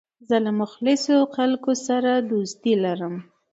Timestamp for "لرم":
2.83-3.15